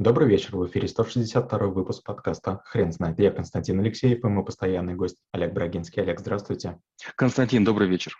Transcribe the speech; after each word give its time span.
Добрый 0.00 0.28
вечер, 0.28 0.56
в 0.56 0.64
эфире 0.68 0.86
162 0.86 1.58
выпуск 1.66 2.04
подкаста 2.04 2.62
«Хрен 2.66 2.92
знает». 2.92 3.18
Я 3.18 3.32
Константин 3.32 3.80
Алексеев 3.80 4.22
и 4.22 4.28
мой 4.28 4.44
постоянный 4.44 4.94
гость 4.94 5.16
Олег 5.32 5.52
Брагинский. 5.52 6.00
Олег, 6.00 6.20
здравствуйте. 6.20 6.78
Константин, 7.16 7.64
добрый 7.64 7.88
вечер. 7.88 8.14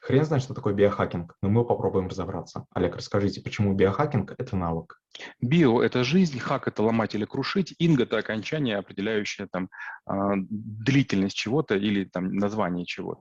Хрен 0.00 0.24
знает, 0.24 0.42
что 0.42 0.54
такое 0.54 0.72
биохакинг, 0.72 1.36
но 1.42 1.50
мы 1.50 1.66
попробуем 1.66 2.08
разобраться. 2.08 2.64
Олег, 2.72 2.96
расскажите, 2.96 3.42
почему 3.42 3.74
биохакинг– 3.74 4.34
это 4.38 4.56
навык? 4.56 4.98
Био– 5.42 5.82
это 5.82 6.02
жизнь, 6.02 6.38
хак– 6.38 6.66
это 6.68 6.82
ломать 6.82 7.14
или 7.14 7.26
крушить, 7.26 7.74
инг– 7.78 8.00
это 8.00 8.16
окончание, 8.16 8.78
определяющее 8.78 9.48
там, 9.52 9.68
а, 10.06 10.32
длительность 10.48 11.36
чего-то 11.36 11.76
или 11.76 12.04
там, 12.04 12.32
название 12.32 12.86
чего-то. 12.86 13.20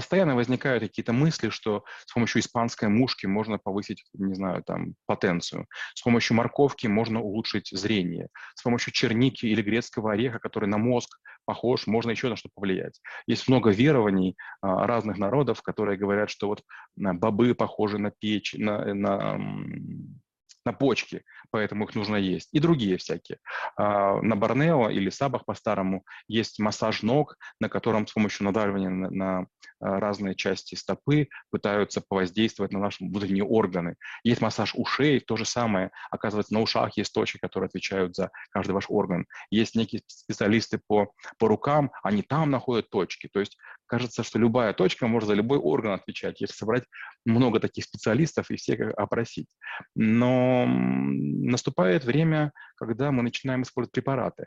Постоянно 0.00 0.34
возникают 0.34 0.82
какие-то 0.82 1.12
мысли, 1.12 1.50
что 1.50 1.84
с 2.06 2.14
помощью 2.14 2.40
испанской 2.40 2.88
мушки 2.88 3.26
можно 3.26 3.58
повысить, 3.58 4.02
не 4.14 4.32
знаю, 4.32 4.62
там, 4.64 4.94
потенцию, 5.04 5.66
с 5.94 6.00
помощью 6.00 6.38
морковки 6.38 6.86
можно 6.86 7.20
улучшить 7.20 7.68
зрение, 7.70 8.28
с 8.54 8.62
помощью 8.62 8.94
черники 8.94 9.44
или 9.44 9.60
грецкого 9.60 10.12
ореха, 10.12 10.38
который 10.38 10.70
на 10.70 10.78
мозг 10.78 11.18
похож, 11.44 11.86
можно 11.86 12.12
еще 12.12 12.30
на 12.30 12.36
что 12.36 12.48
повлиять. 12.54 12.98
Есть 13.26 13.46
много 13.46 13.72
верований 13.72 14.38
а, 14.62 14.86
разных 14.86 15.18
народов, 15.18 15.60
которые 15.60 15.98
говорят, 15.98 16.30
что 16.30 16.46
вот 16.46 16.62
бобы 16.96 17.54
похожи 17.54 17.98
на 17.98 18.10
печь, 18.10 18.54
на, 18.56 18.94
на 18.94 19.38
на 20.70 20.72
почки, 20.72 21.22
поэтому 21.50 21.84
их 21.84 21.94
нужно 21.94 22.16
есть, 22.16 22.48
и 22.52 22.60
другие 22.60 22.96
всякие. 22.96 23.38
А, 23.76 24.20
на 24.22 24.36
Борнео 24.36 24.88
или 24.90 25.10
Сабах 25.10 25.44
по-старому 25.44 26.04
есть 26.28 26.60
массаж 26.60 27.02
ног, 27.02 27.36
на 27.60 27.68
котором 27.68 28.06
с 28.06 28.12
помощью 28.12 28.44
надавливания 28.44 28.90
на, 28.90 29.46
а, 29.80 30.00
разные 30.00 30.34
части 30.34 30.76
стопы 30.76 31.28
пытаются 31.50 32.00
повоздействовать 32.00 32.72
на 32.72 32.78
наши 32.78 33.04
внутренние 33.04 33.44
органы. 33.44 33.96
Есть 34.22 34.40
массаж 34.40 34.74
ушей, 34.74 35.20
то 35.20 35.36
же 35.36 35.44
самое. 35.44 35.90
Оказывается, 36.10 36.54
на 36.54 36.60
ушах 36.60 36.96
есть 36.96 37.12
точки, 37.12 37.38
которые 37.38 37.66
отвечают 37.68 38.14
за 38.14 38.30
каждый 38.50 38.72
ваш 38.72 38.86
орган. 38.88 39.26
Есть 39.50 39.74
некие 39.74 40.02
специалисты 40.06 40.80
по, 40.86 41.12
по 41.38 41.48
рукам, 41.48 41.90
они 42.02 42.22
там 42.22 42.50
находят 42.50 42.90
точки. 42.90 43.28
То 43.32 43.40
есть 43.40 43.56
кажется, 43.86 44.22
что 44.22 44.38
любая 44.38 44.72
точка 44.72 45.08
может 45.08 45.26
за 45.26 45.34
любой 45.34 45.58
орган 45.58 45.92
отвечать, 45.92 46.40
если 46.40 46.54
собрать 46.54 46.84
много 47.24 47.58
таких 47.58 47.84
специалистов 47.84 48.50
и 48.50 48.56
всех 48.56 48.80
опросить. 48.96 49.48
Но 49.94 50.59
наступает 50.66 52.04
время, 52.04 52.52
когда 52.76 53.10
мы 53.10 53.22
начинаем 53.22 53.62
использовать 53.62 53.92
препараты. 53.92 54.46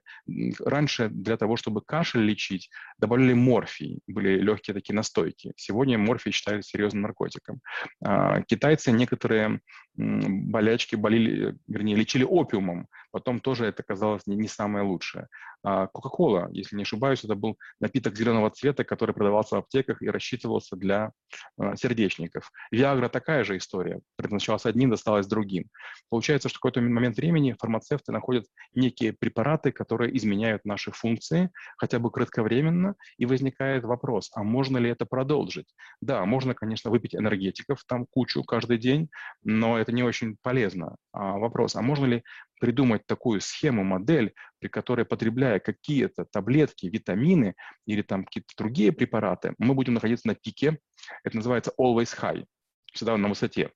Раньше 0.59 1.09
для 1.09 1.37
того, 1.37 1.55
чтобы 1.55 1.81
кашель 1.81 2.21
лечить, 2.21 2.69
добавляли 2.97 3.33
морфий, 3.33 3.99
были 4.07 4.39
легкие 4.39 4.73
такие 4.73 4.95
настойки. 4.95 5.53
Сегодня 5.55 5.97
морфий 5.97 6.31
считают 6.31 6.65
серьезным 6.65 7.03
наркотиком. 7.03 7.59
А, 8.03 8.41
китайцы 8.41 8.91
некоторые 8.91 9.59
болячки 9.95 10.95
болели, 10.95 11.57
вернее, 11.67 11.95
лечили 11.95 12.23
опиумом, 12.23 12.87
потом 13.13 13.39
тоже 13.39 13.67
это 13.67 13.83
казалось 13.83 14.25
не, 14.25 14.35
не 14.35 14.47
самое 14.47 14.83
лучшее. 14.83 15.27
А, 15.63 15.87
Кока-кола, 15.87 16.49
если 16.51 16.75
не 16.75 16.81
ошибаюсь, 16.81 17.23
это 17.23 17.35
был 17.35 17.57
напиток 17.79 18.17
зеленого 18.17 18.49
цвета, 18.49 18.83
который 18.83 19.13
продавался 19.13 19.55
в 19.55 19.59
аптеках 19.59 20.01
и 20.01 20.09
рассчитывался 20.09 20.75
для 20.75 21.11
а, 21.57 21.75
сердечников. 21.75 22.51
Виагра 22.71 23.09
такая 23.09 23.43
же 23.43 23.55
история. 23.55 24.01
Предназначалась 24.17 24.65
одним, 24.65 24.89
досталась 24.89 25.27
другим. 25.27 25.65
Получается, 26.09 26.49
что 26.49 26.57
в 26.57 26.61
какой-то 26.61 26.81
момент 26.81 27.15
времени 27.15 27.55
фармацевты 27.57 28.11
находят 28.11 28.45
некие 28.73 29.13
препараты, 29.13 29.71
которые 29.71 30.17
изменяют 30.17 30.65
наши 30.65 30.91
функции, 30.91 31.51
хотя 31.77 31.99
бы 31.99 32.09
кратковременно, 32.09 32.95
и 33.17 33.27
возникает 33.27 33.83
вопрос, 33.83 34.31
а 34.33 34.41
можно 34.41 34.79
ли 34.79 34.89
это 34.89 35.05
продолжить? 35.05 35.67
Да, 36.01 36.25
можно, 36.25 36.55
конечно, 36.55 36.89
выпить 36.89 37.15
энергетиков, 37.15 37.83
там 37.87 38.07
кучу 38.09 38.43
каждый 38.43 38.79
день, 38.79 39.09
но 39.43 39.77
это 39.77 39.91
не 39.91 40.01
очень 40.01 40.35
полезно. 40.41 40.95
А 41.11 41.37
вопрос, 41.37 41.75
а 41.75 41.81
можно 41.83 42.05
ли 42.05 42.23
придумать 42.63 43.05
такую 43.05 43.41
схему, 43.41 43.83
модель, 43.83 44.33
при 44.59 44.69
которой, 44.69 45.03
потребляя 45.03 45.59
какие-то 45.59 46.23
таблетки, 46.23 46.85
витамины 46.85 47.55
или 47.85 48.01
там 48.03 48.23
какие-то 48.23 48.53
другие 48.57 48.93
препараты, 48.93 49.53
мы 49.57 49.75
будем 49.75 49.95
находиться 49.95 50.29
на 50.29 50.33
пике, 50.33 50.79
это 51.25 51.35
называется 51.35 51.73
always 51.77 52.17
high, 52.17 52.45
всегда 52.93 53.17
на 53.17 53.27
высоте. 53.27 53.71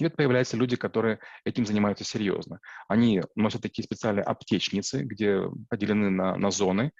И 0.00 0.04
вот 0.04 0.16
появляются 0.16 0.56
люди, 0.56 0.74
которые 0.74 1.20
этим 1.44 1.64
занимаются 1.66 2.02
серьезно. 2.02 2.58
Они 2.88 3.22
носят 3.36 3.62
такие 3.62 3.84
специальные 3.84 4.24
аптечницы, 4.24 5.04
где 5.04 5.42
поделены 5.70 6.10
на, 6.10 6.36
на 6.36 6.50
зоны, 6.50 6.90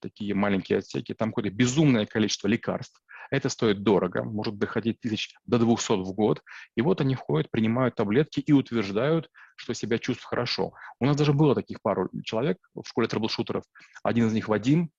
такие 0.00 0.34
маленькие 0.34 0.78
отсеки, 0.78 1.14
там 1.14 1.30
какое-то 1.30 1.54
безумное 1.54 2.06
количество 2.06 2.48
лекарств. 2.48 3.00
Это 3.30 3.48
стоит 3.48 3.82
дорого, 3.82 4.24
может 4.24 4.58
доходить 4.58 5.00
тысяч 5.00 5.34
до 5.46 5.58
200 5.58 6.02
в 6.02 6.12
год. 6.12 6.42
И 6.76 6.82
вот 6.82 7.00
они 7.00 7.14
входят, 7.14 7.50
принимают 7.50 7.94
таблетки 7.94 8.40
и 8.40 8.52
утверждают, 8.52 9.30
что 9.56 9.72
себя 9.72 9.98
чувствуют 9.98 10.28
хорошо. 10.28 10.72
У 10.98 11.06
нас 11.06 11.16
даже 11.16 11.32
было 11.32 11.54
таких 11.54 11.80
пару 11.80 12.10
человек 12.24 12.58
в 12.74 12.84
школе 12.84 13.08
трэблшутеров. 13.08 13.64
Один 14.02 14.26
из 14.26 14.32
них 14.32 14.48
Вадим, 14.48 14.90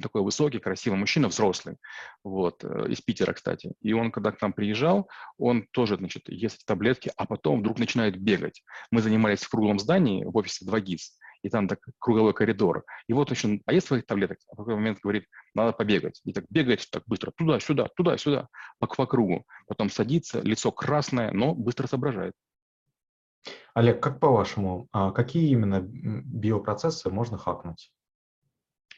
такой 0.00 0.22
высокий, 0.22 0.58
красивый 0.58 0.98
мужчина, 0.98 1.28
взрослый, 1.28 1.76
вот, 2.22 2.64
э, 2.64 2.86
из 2.88 3.00
Питера, 3.00 3.32
кстати. 3.32 3.72
И 3.80 3.92
он, 3.92 4.10
когда 4.10 4.32
к 4.32 4.40
нам 4.40 4.52
приезжал, 4.52 5.08
он 5.36 5.66
тоже, 5.72 5.96
значит, 5.96 6.28
ест 6.28 6.64
таблетки, 6.64 7.12
а 7.16 7.26
потом 7.26 7.60
вдруг 7.60 7.78
начинает 7.78 8.16
бегать. 8.16 8.62
Мы 8.90 9.02
занимались 9.02 9.42
в 9.42 9.50
круглом 9.50 9.78
здании 9.78 10.24
в 10.24 10.36
офисе 10.36 10.64
2GIS, 10.64 11.17
и 11.42 11.48
там 11.48 11.68
так 11.68 11.80
круговой 11.98 12.34
коридор. 12.34 12.84
И 13.06 13.12
вот 13.12 13.32
он, 13.44 13.62
а 13.66 13.72
есть 13.72 13.86
своих 13.86 14.06
таблеток? 14.06 14.38
А 14.50 14.54
в 14.54 14.58
какой 14.58 14.74
момент 14.74 14.98
говорит, 15.00 15.26
надо 15.54 15.72
побегать. 15.72 16.20
И 16.24 16.32
так 16.32 16.44
бегает 16.50 16.84
так 16.90 17.02
быстро, 17.06 17.32
туда-сюда, 17.36 17.88
туда-сюда, 17.96 18.48
по, 18.78 18.86
по 18.86 19.06
кругу. 19.06 19.44
Потом 19.66 19.90
садится, 19.90 20.40
лицо 20.40 20.72
красное, 20.72 21.32
но 21.32 21.54
быстро 21.54 21.86
соображает. 21.86 22.34
Олег, 23.74 24.02
как 24.02 24.20
по-вашему, 24.20 24.88
а 24.92 25.12
какие 25.12 25.50
именно 25.50 25.80
биопроцессы 25.80 27.10
можно 27.10 27.38
хакнуть? 27.38 27.92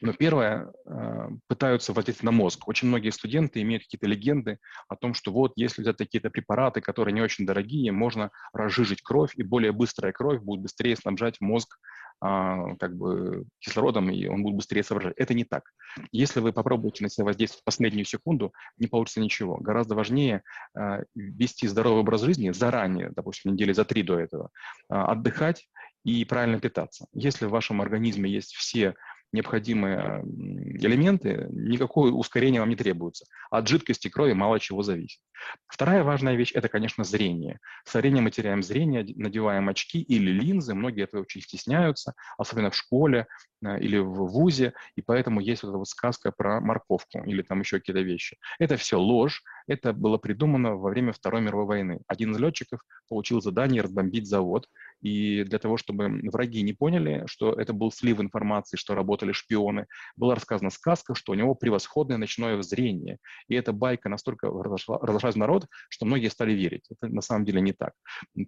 Но 0.01 0.13
первое, 0.13 0.73
э, 0.87 1.29
пытаются 1.47 1.93
воздействовать 1.93 2.31
на 2.31 2.31
мозг. 2.31 2.67
Очень 2.67 2.87
многие 2.87 3.11
студенты 3.11 3.61
имеют 3.61 3.83
какие-то 3.83 4.07
легенды 4.07 4.57
о 4.87 4.95
том, 4.95 5.13
что 5.13 5.31
вот 5.31 5.53
если 5.55 5.83
взять 5.83 5.97
какие-то 5.97 6.31
препараты, 6.31 6.81
которые 6.81 7.13
не 7.13 7.21
очень 7.21 7.45
дорогие, 7.45 7.91
можно 7.91 8.31
разжижить 8.51 9.03
кровь, 9.03 9.33
и 9.35 9.43
более 9.43 9.71
быстрая 9.71 10.11
кровь 10.11 10.41
будет 10.41 10.61
быстрее 10.61 10.95
снабжать 10.95 11.39
мозг 11.39 11.77
как 12.21 12.95
бы 12.95 13.45
кислородом, 13.59 14.11
и 14.11 14.27
он 14.27 14.43
будет 14.43 14.55
быстрее 14.55 14.83
соображать. 14.83 15.15
Это 15.17 15.33
не 15.33 15.43
так. 15.43 15.63
Если 16.11 16.39
вы 16.39 16.53
попробуете 16.53 17.03
на 17.03 17.09
себя 17.09 17.25
воздействовать 17.25 17.61
в 17.61 17.65
последнюю 17.65 18.05
секунду, 18.05 18.53
не 18.77 18.87
получится 18.87 19.21
ничего. 19.21 19.57
Гораздо 19.57 19.95
важнее 19.95 20.43
а, 20.77 20.99
вести 21.15 21.67
здоровый 21.67 22.01
образ 22.01 22.21
жизни 22.21 22.51
заранее, 22.51 23.09
допустим, 23.09 23.53
недели 23.53 23.73
за 23.73 23.85
три 23.85 24.03
до 24.03 24.19
этого, 24.19 24.49
а, 24.87 25.11
отдыхать 25.11 25.67
и 26.03 26.23
правильно 26.25 26.59
питаться. 26.59 27.07
Если 27.13 27.45
в 27.45 27.49
вашем 27.49 27.81
организме 27.81 28.29
есть 28.29 28.53
все 28.53 28.95
необходимые 29.31 30.23
элементы, 30.23 31.47
никакое 31.51 32.11
ускорение 32.11 32.61
вам 32.61 32.69
не 32.69 32.75
требуется. 32.75 33.25
От 33.49 33.67
жидкости 33.67 34.09
крови 34.09 34.33
мало 34.33 34.59
чего 34.59 34.83
зависит. 34.83 35.21
Вторая 35.67 36.03
важная 36.03 36.35
вещь– 36.35 36.51
это, 36.53 36.67
конечно, 36.67 37.03
зрение. 37.03 37.59
Со 37.85 37.99
временем 37.99 38.25
мы 38.25 38.31
теряем 38.31 38.61
зрение, 38.61 39.05
надеваем 39.15 39.69
очки 39.69 40.01
или 40.01 40.31
линзы. 40.31 40.73
Многие 40.73 41.03
этого 41.03 41.21
очень 41.21 41.41
стесняются, 41.41 42.13
особенно 42.37 42.69
в 42.69 42.75
школе 42.75 43.27
э, 43.63 43.79
или 43.79 43.97
в 43.97 44.27
ВУЗе, 44.27 44.73
и 44.95 45.01
поэтому 45.01 45.39
есть 45.39 45.63
вот 45.63 45.69
эта 45.69 45.77
вот 45.77 45.87
сказка 45.87 46.31
про 46.31 46.59
морковку 46.59 47.23
или 47.23 47.41
там 47.41 47.61
еще 47.61 47.79
какие-то 47.79 48.01
вещи. 48.01 48.37
Это 48.59 48.77
все 48.77 48.99
ложь, 48.99 49.43
это 49.67 49.93
было 49.93 50.17
придумано 50.17 50.75
во 50.75 50.89
время 50.89 51.13
Второй 51.13 51.41
мировой 51.41 51.65
войны. 51.65 51.99
Один 52.07 52.31
из 52.33 52.39
летчиков 52.39 52.81
получил 53.07 53.41
задание 53.41 53.81
разбомбить 53.81 54.27
завод, 54.27 54.67
и 55.01 55.43
для 55.43 55.59
того, 55.59 55.77
чтобы 55.77 56.21
враги 56.31 56.61
не 56.61 56.73
поняли, 56.73 57.23
что 57.25 57.53
это 57.53 57.73
был 57.73 57.91
слив 57.91 58.19
информации, 58.19 58.77
что 58.77 58.95
работали 58.95 59.31
шпионы, 59.31 59.87
была 60.15 60.35
рассказана 60.35 60.69
сказка, 60.69 61.15
что 61.15 61.31
у 61.31 61.35
него 61.35 61.55
превосходное 61.55 62.17
ночное 62.17 62.61
зрение. 62.61 63.17
И 63.47 63.55
эта 63.55 63.73
байка 63.73 64.09
настолько 64.09 64.49
разошлась 64.49 65.35
в 65.35 65.37
народ, 65.37 65.67
что 65.89 66.05
многие 66.05 66.29
стали 66.29 66.53
верить. 66.53 66.85
Это 66.89 67.07
на 67.11 67.21
самом 67.21 67.45
деле 67.45 67.61
не 67.61 67.73
так. 67.73 67.93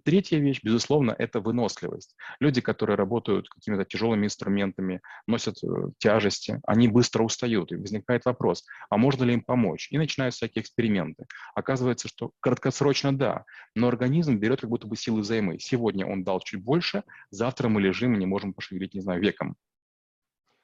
Третья 0.04 0.38
вещь, 0.38 0.60
безусловно, 0.62 1.14
это 1.18 1.40
выносливость. 1.40 2.14
Люди, 2.40 2.60
которые 2.60 2.96
работают 2.96 3.48
какими-то 3.48 3.84
тяжелыми 3.84 4.26
инструментами, 4.26 5.00
носят 5.26 5.56
э, 5.64 5.66
тяжести, 5.98 6.60
они 6.66 6.88
быстро 6.88 7.24
устают. 7.24 7.72
И 7.72 7.76
возникает 7.76 8.24
вопрос, 8.24 8.64
а 8.90 8.96
можно 8.96 9.24
ли 9.24 9.34
им 9.34 9.42
помочь? 9.42 9.88
И 9.90 9.98
начинаются 9.98 10.38
всякие 10.38 10.62
эксперименты. 10.62 11.26
Оказывается, 11.54 12.08
что 12.08 12.30
краткосрочно 12.40 13.16
да, 13.16 13.44
но 13.74 13.88
организм 13.88 14.38
берет 14.38 14.60
как 14.60 14.70
будто 14.70 14.86
бы 14.86 14.96
силы 14.96 15.20
взаймы. 15.20 15.58
Сегодня 15.58 16.06
он 16.06 16.24
дал 16.24 16.40
чуть 16.44 16.62
больше, 16.62 17.04
завтра 17.30 17.68
мы 17.68 17.80
лежим 17.80 18.14
и 18.14 18.18
не 18.18 18.26
можем 18.26 18.52
пошевелить, 18.54 18.94
не 18.94 19.00
знаю, 19.00 19.20
веком. 19.20 19.56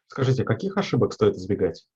Скажите, 0.09 0.45
каких 0.45 0.77
ошибок 0.77 1.13
стоит 1.13 1.37
избегать? 1.37 1.87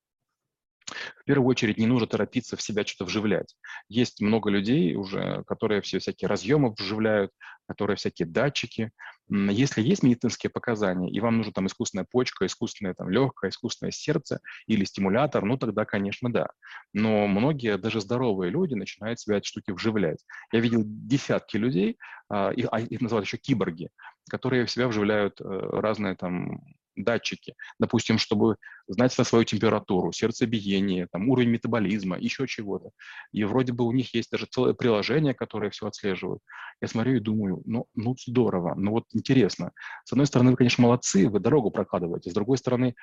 В 0.87 1.25
первую 1.25 1.49
очередь 1.49 1.79
не 1.79 1.87
нужно 1.87 2.07
торопиться 2.07 2.57
в 2.57 2.63
себя 2.63 2.85
что-то 2.85 3.07
вживлять. 3.07 3.57
Есть 3.89 4.21
много 4.21 4.51
людей 4.51 4.95
уже, 4.95 5.43
которые 5.45 5.81
все 5.81 5.99
всякие 5.99 6.29
разъемы 6.29 6.75
вживляют, 6.79 7.33
которые 7.67 7.97
всякие 7.97 8.29
датчики. 8.29 8.91
Если 9.31 9.81
есть 9.82 10.03
медицинские 10.03 10.50
показания, 10.50 11.11
и 11.11 11.19
вам 11.21 11.38
нужна 11.38 11.53
там 11.53 11.67
искусственная 11.67 12.06
почка, 12.11 12.44
искусственное 12.44 12.94
там 12.94 13.09
легкое, 13.09 13.50
искусственное 13.50 13.91
сердце 13.91 14.41
или 14.67 14.85
стимулятор, 14.85 15.44
ну 15.44 15.56
тогда, 15.56 15.85
конечно, 15.85 16.32
да. 16.32 16.49
Но 16.93 17.26
многие, 17.26 17.79
даже 17.79 18.00
здоровые 18.00 18.50
люди, 18.50 18.75
начинают 18.75 19.19
себя 19.19 19.38
эти 19.38 19.47
штуки 19.47 19.71
вживлять. 19.71 20.25
Я 20.53 20.61
видел 20.61 20.82
десятки 20.85 21.56
людей, 21.56 21.97
а, 22.29 22.50
их, 22.50 22.69
а, 22.71 22.81
их 22.81 23.00
называют 23.00 23.26
еще 23.26 23.38
киборги, 23.38 23.88
которые 24.29 24.67
в 24.67 24.71
себя 24.71 24.88
вживляют 24.88 25.41
э, 25.41 25.44
разные 25.44 26.15
там 26.17 26.61
датчики, 26.96 27.55
допустим, 27.79 28.19
чтобы 28.19 28.56
знать 28.87 29.12
свою 29.12 29.44
температуру, 29.44 30.12
сердцебиение, 30.12 31.08
там, 31.11 31.29
уровень 31.29 31.50
метаболизма, 31.50 32.19
еще 32.19 32.46
чего-то. 32.46 32.91
И 33.32 33.44
вроде 33.44 33.73
бы 33.73 33.85
у 33.85 33.93
них 33.93 34.14
есть 34.14 34.31
даже 34.31 34.46
целое 34.46 34.75
приложение, 34.75 35.35
которое 35.35 35.70
все 35.70 35.87
отслеживает. 35.87 36.41
Я 36.81 36.88
смотрю 36.88 37.14
и 37.17 37.20
думаю, 37.20 37.62
ну, 37.64 37.87
ну 37.94 38.14
здорово, 38.19 38.75
ну 38.76 38.93
вот 38.93 39.05
интересно. 39.12 39.73
С 40.05 40.12
одной 40.12 40.26
стороны, 40.26 40.50
вы, 40.50 40.56
конечно, 40.56 40.82
молодцы, 40.82 41.29
вы 41.29 41.41
дорогу 41.41 41.70
прокладываете, 41.70 42.31
с 42.31 42.35
другой 42.35 42.58
стороны, 42.58 42.94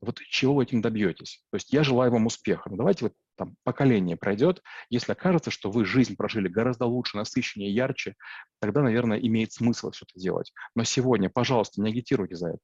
вот 0.00 0.18
чего 0.20 0.54
вы 0.54 0.62
этим 0.62 0.80
добьетесь? 0.80 1.44
То 1.50 1.56
есть 1.56 1.72
я 1.72 1.82
желаю 1.82 2.10
вам 2.10 2.26
успеха. 2.26 2.70
Но 2.70 2.76
давайте 2.76 3.06
вот 3.06 3.14
там 3.36 3.56
поколение 3.64 4.16
пройдет, 4.16 4.62
если 4.88 5.12
окажется, 5.12 5.50
что 5.50 5.70
вы 5.70 5.84
жизнь 5.84 6.16
прожили 6.16 6.48
гораздо 6.48 6.86
лучше, 6.86 7.18
насыщеннее, 7.18 7.70
ярче, 7.70 8.14
тогда, 8.60 8.82
наверное, 8.82 9.18
имеет 9.18 9.52
смысл 9.52 9.90
все 9.90 10.06
это 10.08 10.18
делать. 10.18 10.52
Но 10.74 10.84
сегодня, 10.84 11.28
пожалуйста, 11.28 11.82
не 11.82 11.90
агитируйте 11.90 12.36
за 12.36 12.48
это. 12.48 12.58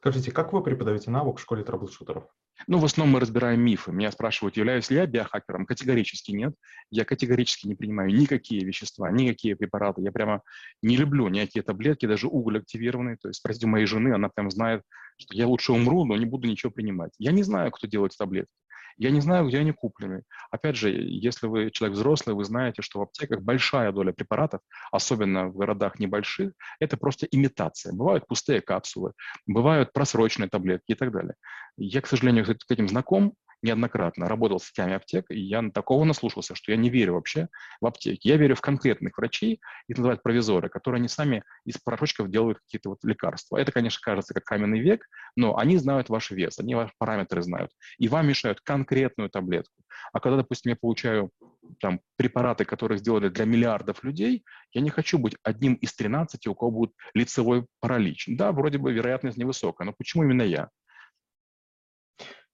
Скажите, 0.00 0.32
как 0.32 0.54
вы 0.54 0.62
преподаете 0.62 1.10
навык 1.10 1.36
в 1.36 1.42
школе 1.42 1.62
трэблшутеров? 1.62 2.24
Ну, 2.66 2.78
в 2.78 2.86
основном 2.86 3.12
мы 3.14 3.20
разбираем 3.20 3.60
мифы. 3.60 3.92
Меня 3.92 4.10
спрашивают, 4.10 4.56
являюсь 4.56 4.88
ли 4.88 4.96
я 4.96 5.06
биохакером. 5.06 5.66
Категорически 5.66 6.32
нет. 6.32 6.54
Я 6.90 7.04
категорически 7.04 7.66
не 7.66 7.74
принимаю 7.74 8.08
никакие 8.08 8.64
вещества, 8.64 9.10
никакие 9.10 9.56
препараты. 9.56 10.00
Я 10.00 10.10
прямо 10.10 10.40
не 10.80 10.96
люблю 10.96 11.28
никакие 11.28 11.62
таблетки, 11.62 12.06
даже 12.06 12.28
уголь 12.28 12.60
активированный. 12.60 13.18
То 13.18 13.28
есть, 13.28 13.40
спросите 13.40 13.66
у 13.66 13.68
моей 13.68 13.84
жены, 13.84 14.14
она 14.14 14.30
прям 14.30 14.50
знает, 14.50 14.84
что 15.18 15.36
я 15.36 15.46
лучше 15.46 15.72
умру, 15.72 16.06
но 16.06 16.16
не 16.16 16.24
буду 16.24 16.48
ничего 16.48 16.72
принимать. 16.72 17.12
Я 17.18 17.32
не 17.32 17.42
знаю, 17.42 17.70
кто 17.70 17.86
делает 17.86 18.16
таблетки. 18.16 18.54
Я 19.00 19.10
не 19.10 19.20
знаю, 19.20 19.48
где 19.48 19.58
они 19.58 19.72
куплены. 19.72 20.24
Опять 20.50 20.76
же, 20.76 20.90
если 20.90 21.46
вы 21.46 21.70
человек 21.70 21.96
взрослый, 21.96 22.36
вы 22.36 22.44
знаете, 22.44 22.82
что 22.82 22.98
в 22.98 23.02
аптеках 23.02 23.40
большая 23.40 23.92
доля 23.92 24.12
препаратов, 24.12 24.60
особенно 24.92 25.48
в 25.48 25.56
городах 25.56 25.98
небольших, 25.98 26.52
это 26.80 26.98
просто 26.98 27.26
имитация. 27.30 27.94
Бывают 27.94 28.26
пустые 28.26 28.60
капсулы, 28.60 29.14
бывают 29.46 29.94
просроченные 29.94 30.50
таблетки 30.50 30.92
и 30.92 30.94
так 30.94 31.12
далее. 31.12 31.34
Я, 31.78 32.02
к 32.02 32.06
сожалению, 32.06 32.44
с 32.44 32.54
этим 32.68 32.88
знаком, 32.88 33.32
неоднократно 33.62 34.26
работал 34.26 34.58
с 34.58 34.66
сетями 34.66 34.94
аптек, 34.94 35.26
и 35.30 35.38
я 35.38 35.62
такого 35.70 36.04
наслушался, 36.04 36.54
что 36.54 36.72
я 36.72 36.76
не 36.76 36.90
верю 36.90 37.14
вообще 37.14 37.48
в 37.80 37.86
аптеки. 37.86 38.28
Я 38.28 38.36
верю 38.36 38.54
в 38.54 38.60
конкретных 38.60 39.18
врачей, 39.18 39.60
их 39.88 39.96
называют 39.96 40.22
провизоры, 40.22 40.68
которые 40.68 40.98
они 40.98 41.08
сами 41.08 41.42
из 41.64 41.78
порошочков 41.78 42.30
делают 42.30 42.58
какие-то 42.60 42.90
вот 42.90 43.04
лекарства. 43.04 43.56
Это, 43.56 43.72
конечно, 43.72 44.00
кажется 44.02 44.34
как 44.34 44.44
каменный 44.44 44.80
век, 44.80 45.06
но 45.36 45.56
они 45.56 45.76
знают 45.76 46.08
ваш 46.08 46.30
вес, 46.30 46.58
они 46.58 46.74
ваши 46.74 46.92
параметры 46.98 47.42
знают, 47.42 47.70
и 47.98 48.08
вам 48.08 48.26
мешают 48.28 48.60
конкретную 48.60 49.30
таблетку. 49.30 49.74
А 50.12 50.20
когда, 50.20 50.38
допустим, 50.38 50.70
я 50.70 50.76
получаю 50.76 51.30
там 51.78 52.00
препараты, 52.16 52.64
которые 52.64 52.98
сделали 52.98 53.28
для 53.28 53.44
миллиардов 53.44 54.02
людей, 54.02 54.44
я 54.72 54.80
не 54.80 54.90
хочу 54.90 55.18
быть 55.18 55.36
одним 55.42 55.74
из 55.74 55.94
13, 55.94 56.46
у 56.46 56.54
кого 56.54 56.70
будет 56.70 56.92
лицевой 57.14 57.66
паралич. 57.80 58.24
Да, 58.28 58.52
вроде 58.52 58.78
бы 58.78 58.92
вероятность 58.92 59.36
невысокая, 59.36 59.86
но 59.86 59.92
почему 59.92 60.24
именно 60.24 60.42
я? 60.42 60.68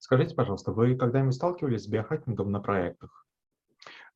Скажите, 0.06 0.36
пожалуйста, 0.36 0.70
вы 0.70 0.94
когда-нибудь 0.94 1.34
сталкивались 1.34 1.82
с 1.82 1.88
биохакингом 1.88 2.52
на 2.52 2.60
проектах? 2.60 3.26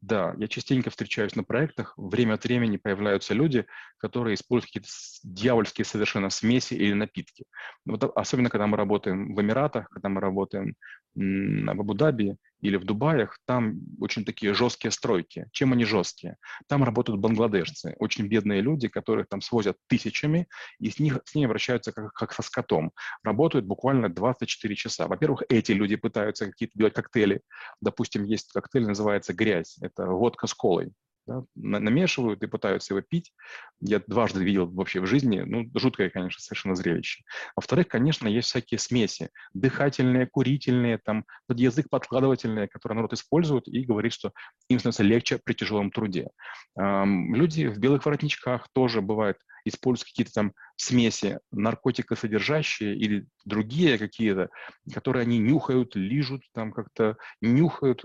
Да, 0.01 0.37
я 0.39 0.47
частенько 0.47 0.89
встречаюсь 0.89 1.35
на 1.35 1.43
проектах. 1.43 1.95
Время 1.97 2.35
от 2.35 2.45
времени 2.45 2.77
появляются 2.77 3.35
люди, 3.35 3.67
которые 3.99 4.35
используют 4.35 4.67
какие-то 4.67 4.89
дьявольские 5.25 5.85
совершенно 5.85 6.31
смеси 6.31 6.75
или 6.75 6.93
напитки. 6.93 7.43
Вот, 7.85 8.05
особенно, 8.15 8.51
когда 8.51 8.69
мы 8.69 8.77
работаем 8.77 9.35
в 9.35 9.41
Эмиратах, 9.41 9.89
когда 9.89 10.09
мы 10.09 10.21
работаем 10.21 10.77
в 11.17 11.81
Абу-Даби 11.81 12.37
или 12.61 12.77
в 12.77 12.85
Дубаях, 12.85 13.39
там 13.47 13.81
очень 14.01 14.25
такие 14.25 14.55
жесткие 14.55 14.91
стройки. 14.91 15.49
Чем 15.53 15.73
они 15.73 15.85
жесткие? 15.85 16.37
Там 16.69 16.85
работают 16.85 17.21
бангладешцы, 17.21 17.95
очень 17.99 18.27
бедные 18.27 18.61
люди, 18.61 18.89
которых 18.89 19.29
там 19.29 19.41
свозят 19.41 19.77
тысячами, 19.89 20.49
и 20.79 20.91
с, 20.91 20.99
них, 20.99 21.21
с 21.25 21.35
ними 21.35 21.47
обращаются 21.47 21.93
как, 21.93 22.13
как 22.13 22.33
со 22.33 22.43
скотом. 22.43 22.93
Работают 23.23 23.67
буквально 23.67 24.09
24 24.09 24.75
часа. 24.75 25.07
Во-первых, 25.07 25.43
эти 25.49 25.73
люди 25.73 25.97
пытаются 25.97 26.47
какие-то 26.47 26.77
делать 26.77 26.95
коктейли. 26.95 27.43
Допустим, 27.81 28.25
есть 28.25 28.53
коктейль, 28.53 28.87
называется 28.87 29.33
«Грязь». 29.33 29.79
Это 29.81 30.07
водка 30.07 30.47
с 30.47 30.55
колой 30.55 30.93
да, 31.31 31.45
намешивают 31.55 32.43
и 32.43 32.49
пытаются 32.49 32.93
его 32.93 33.03
пить. 33.09 33.33
Я 33.81 34.01
дважды 34.05 34.43
видел 34.43 34.67
вообще 34.67 35.01
в 35.01 35.07
жизни, 35.07 35.41
ну, 35.47 35.71
жуткое, 35.79 36.11
конечно, 36.11 36.41
совершенно 36.41 36.75
зрелище. 36.75 37.23
Во-вторых, 37.55 37.87
конечно, 37.87 38.27
есть 38.27 38.49
всякие 38.49 38.79
смеси, 38.79 39.31
дыхательные, 39.55 40.27
курительные, 40.27 40.99
там, 40.99 41.25
под 41.47 41.61
язык 41.61 41.89
подкладывательные, 41.89 42.67
которые 42.67 42.97
народ 42.97 43.13
использует 43.13 43.69
и 43.69 43.85
говорит, 43.85 44.13
что 44.13 44.33
им 44.69 44.81
становится 44.81 45.05
легче 45.05 45.39
при 45.43 45.55
тяжелом 45.55 45.93
труде. 45.93 46.31
Эм, 46.77 47.35
люди 47.35 47.67
в 47.67 47.79
белых 47.79 48.05
воротничках 48.05 48.69
тоже 48.73 49.01
бывает 49.01 49.37
используют 49.65 50.09
какие-то 50.09 50.33
там 50.33 50.53
смеси 50.77 51.39
наркотикосодержащие 51.53 52.97
или 52.97 53.27
другие 53.45 53.99
какие-то, 53.99 54.49
которые 54.93 55.23
они 55.23 55.39
нюхают, 55.39 55.95
лижут, 55.95 56.43
там 56.55 56.73
как-то 56.73 57.19
нюхают, 57.43 58.03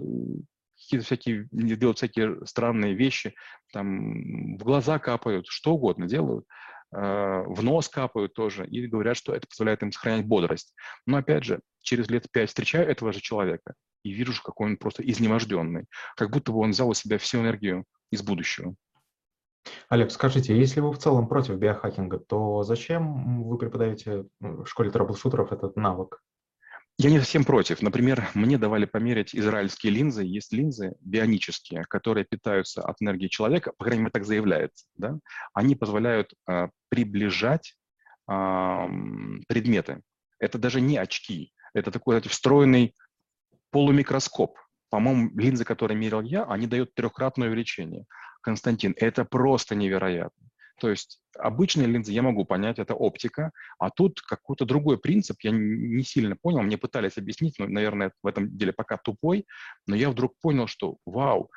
какие-то 0.85 1.05
всякие, 1.05 1.47
делают 1.51 1.97
всякие 1.97 2.45
странные 2.45 2.93
вещи, 2.93 3.35
там 3.73 4.57
в 4.57 4.63
глаза 4.63 4.99
капают, 4.99 5.47
что 5.47 5.73
угодно 5.73 6.07
делают, 6.07 6.45
э, 6.95 6.97
в 7.47 7.63
нос 7.63 7.89
капают 7.89 8.33
тоже, 8.33 8.65
и 8.67 8.87
говорят, 8.87 9.17
что 9.17 9.33
это 9.33 9.47
позволяет 9.47 9.81
им 9.83 9.91
сохранять 9.91 10.25
бодрость. 10.25 10.73
Но 11.05 11.17
опять 11.17 11.43
же, 11.43 11.61
через 11.81 12.09
лет 12.09 12.27
пять 12.31 12.49
встречаю 12.49 12.87
этого 12.87 13.11
же 13.11 13.21
человека 13.21 13.73
и 14.03 14.11
вижу, 14.11 14.33
какой 14.43 14.67
он 14.67 14.77
просто 14.77 15.03
изнеможденный, 15.03 15.85
как 16.15 16.29
будто 16.29 16.51
бы 16.51 16.59
он 16.59 16.71
взял 16.71 16.87
у 16.89 16.93
себя 16.93 17.17
всю 17.17 17.39
энергию 17.39 17.85
из 18.11 18.21
будущего. 18.21 18.75
Олег, 19.89 20.11
скажите, 20.11 20.55
если 20.55 20.79
вы 20.79 20.91
в 20.91 20.99
целом 20.99 21.27
против 21.27 21.55
биохакинга, 21.55 22.19
то 22.19 22.61
зачем 22.63 23.43
вы 23.43 23.57
преподаете 23.57 24.25
в 24.39 24.65
школе 24.67 24.91
трэблшутеров 24.91 25.51
этот 25.51 25.75
навык? 25.75 26.21
Я 26.97 27.09
не 27.09 27.19
совсем 27.19 27.43
против. 27.43 27.81
Например, 27.81 28.29
мне 28.35 28.57
давали 28.57 28.85
померить 28.85 29.35
израильские 29.35 29.91
линзы. 29.91 30.23
Есть 30.23 30.53
линзы 30.53 30.95
бионические, 31.01 31.83
которые 31.89 32.23
питаются 32.23 32.81
от 32.81 33.01
энергии 33.01 33.27
человека, 33.27 33.73
по 33.77 33.83
крайней 33.83 34.03
мере, 34.03 34.11
так 34.11 34.25
заявляется. 34.25 34.85
Да? 34.95 35.17
Они 35.53 35.75
позволяют 35.75 36.33
э, 36.47 36.69
приближать 36.87 37.75
э, 38.31 38.87
предметы. 39.47 40.01
Это 40.39 40.57
даже 40.57 40.79
не 40.79 40.97
очки. 40.97 41.51
Это 41.73 41.91
такой 41.91 42.13
знаете, 42.13 42.29
встроенный 42.29 42.95
полумикроскоп. 43.71 44.57
По-моему, 44.89 45.31
линзы, 45.37 45.65
которые 45.65 45.97
мерил 45.97 46.21
я, 46.21 46.45
они 46.45 46.65
дают 46.65 46.95
трехкратное 46.95 47.49
увеличение. 47.49 48.05
Константин, 48.41 48.93
это 48.95 49.25
просто 49.25 49.75
невероятно. 49.75 50.47
То 50.79 50.89
есть 50.89 51.21
обычные 51.37 51.87
линзы 51.87 52.11
я 52.11 52.21
могу 52.21 52.45
понять, 52.45 52.79
это 52.79 52.95
оптика, 52.95 53.51
а 53.79 53.89
тут 53.89 54.21
какой-то 54.21 54.65
другой 54.65 54.97
принцип, 54.97 55.37
я 55.41 55.51
не 55.51 56.03
сильно 56.03 56.35
понял, 56.35 56.61
мне 56.61 56.77
пытались 56.77 57.17
объяснить, 57.17 57.59
но, 57.59 57.67
наверное, 57.67 58.11
в 58.21 58.27
этом 58.27 58.57
деле 58.57 58.73
пока 58.73 58.97
тупой, 58.97 59.45
но 59.87 59.95
я 59.95 60.09
вдруг 60.09 60.33
понял, 60.41 60.67
что 60.67 60.97
вау, 61.05 61.49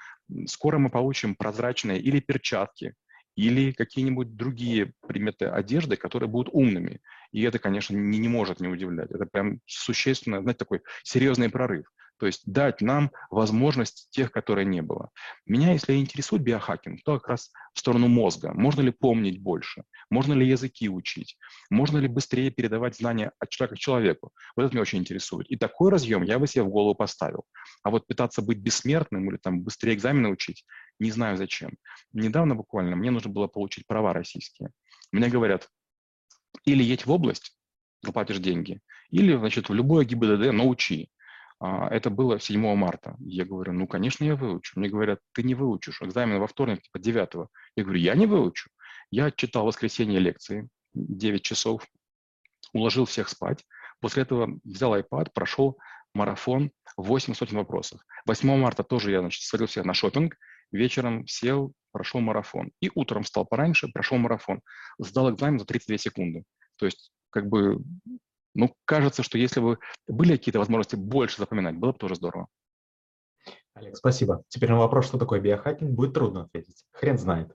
скоро 0.46 0.78
мы 0.78 0.90
получим 0.90 1.34
прозрачные 1.34 2.00
или 2.00 2.20
перчатки, 2.20 2.94
или 3.38 3.70
какие-нибудь 3.70 4.34
другие 4.34 4.94
предметы 5.06 5.46
одежды, 5.46 5.96
которые 5.96 6.28
будут 6.28 6.52
умными. 6.52 7.00
И 7.30 7.42
это, 7.42 7.60
конечно, 7.60 7.96
не, 7.96 8.18
не 8.18 8.28
может 8.28 8.58
не 8.58 8.66
удивлять. 8.66 9.12
Это 9.12 9.26
прям 9.26 9.60
существенно, 9.64 10.42
знаете, 10.42 10.58
такой 10.58 10.82
серьезный 11.04 11.48
прорыв. 11.48 11.86
То 12.18 12.26
есть 12.26 12.42
дать 12.46 12.80
нам 12.80 13.10
возможность 13.30 14.08
тех, 14.10 14.32
которые 14.32 14.64
не 14.64 14.82
было. 14.82 15.10
Меня, 15.46 15.72
если 15.72 15.94
интересует 15.94 16.42
биохакинг, 16.42 17.02
то 17.04 17.18
как 17.18 17.28
раз 17.28 17.52
в 17.74 17.78
сторону 17.78 18.08
мозга. 18.08 18.52
Можно 18.54 18.82
ли 18.82 18.90
помнить 18.90 19.40
больше? 19.40 19.84
Можно 20.10 20.34
ли 20.34 20.46
языки 20.46 20.88
учить? 20.88 21.38
Можно 21.70 21.98
ли 21.98 22.08
быстрее 22.08 22.50
передавать 22.50 22.96
знания 22.96 23.32
от 23.38 23.50
человека 23.50 23.76
к 23.76 23.78
человеку? 23.78 24.32
Вот 24.56 24.64
это 24.64 24.74
меня 24.74 24.82
очень 24.82 24.98
интересует. 24.98 25.48
И 25.48 25.56
такой 25.56 25.90
разъем 25.90 26.22
я 26.22 26.38
бы 26.38 26.46
себе 26.46 26.64
в 26.64 26.68
голову 26.68 26.94
поставил. 26.94 27.44
А 27.82 27.90
вот 27.90 28.06
пытаться 28.06 28.42
быть 28.42 28.58
бессмертным 28.58 29.30
или 29.30 29.36
там 29.36 29.62
быстрее 29.62 29.94
экзамены 29.94 30.30
учить, 30.30 30.64
не 30.98 31.10
знаю 31.10 31.36
зачем. 31.36 31.76
Недавно 32.12 32.54
буквально 32.54 32.96
мне 32.96 33.10
нужно 33.10 33.30
было 33.30 33.46
получить 33.46 33.86
права 33.86 34.12
российские. 34.12 34.70
Мне 35.12 35.28
говорят, 35.28 35.68
или 36.64 36.82
едь 36.82 37.06
в 37.06 37.10
область, 37.10 37.56
заплатишь 38.02 38.38
деньги, 38.38 38.80
или, 39.10 39.36
значит, 39.36 39.68
в 39.68 39.74
любое 39.74 40.04
ГИБДД 40.04 40.52
научи. 40.52 41.10
Это 41.60 42.10
было 42.10 42.38
7 42.38 42.74
марта. 42.76 43.16
Я 43.18 43.44
говорю, 43.44 43.72
ну, 43.72 43.86
конечно, 43.86 44.24
я 44.24 44.36
выучу. 44.36 44.78
Мне 44.78 44.88
говорят, 44.88 45.18
ты 45.32 45.42
не 45.42 45.54
выучишь. 45.54 46.00
Экзамен 46.02 46.38
во 46.38 46.46
вторник, 46.46 46.82
типа 46.82 46.98
9 46.98 47.48
Я 47.76 47.84
говорю, 47.84 47.98
я 47.98 48.14
не 48.14 48.26
выучу. 48.26 48.70
Я 49.10 49.30
читал 49.30 49.64
воскресенье 49.64 50.20
лекции, 50.20 50.68
9 50.94 51.42
часов, 51.42 51.86
уложил 52.72 53.06
всех 53.06 53.28
спать. 53.28 53.64
После 54.00 54.22
этого 54.22 54.58
взял 54.64 54.96
iPad, 54.96 55.30
прошел 55.32 55.78
марафон 56.14 56.70
8 56.96 57.34
сотен 57.34 57.56
вопросов. 57.56 58.00
8 58.26 58.56
марта 58.56 58.84
тоже 58.84 59.10
я, 59.10 59.20
значит, 59.20 59.42
свалил 59.42 59.66
всех 59.66 59.84
на 59.84 59.94
шопинг, 59.94 60.36
вечером 60.70 61.26
сел, 61.26 61.72
прошел 61.92 62.20
марафон. 62.20 62.70
И 62.80 62.90
утром 62.94 63.22
встал 63.22 63.46
пораньше, 63.46 63.88
прошел 63.88 64.18
марафон. 64.18 64.60
Сдал 64.98 65.30
экзамен 65.32 65.58
за 65.58 65.64
32 65.64 65.98
секунды. 65.98 66.44
То 66.76 66.86
есть, 66.86 67.10
как 67.30 67.48
бы, 67.48 67.82
ну, 68.58 68.74
кажется, 68.86 69.22
что 69.22 69.38
если 69.38 69.60
бы 69.60 69.78
были 70.08 70.36
какие-то 70.36 70.58
возможности 70.58 70.96
больше 70.96 71.38
запоминать, 71.38 71.76
было 71.76 71.92
бы 71.92 71.98
тоже 71.98 72.16
здорово. 72.16 72.48
Олег, 73.74 73.96
спасибо. 73.96 74.42
Теперь 74.48 74.70
на 74.70 74.78
вопрос, 74.78 75.06
что 75.06 75.16
такое 75.16 75.40
биохакинг, 75.40 75.92
будет 75.92 76.14
трудно 76.14 76.42
ответить. 76.42 76.84
Хрен 76.90 77.18
знает. 77.18 77.54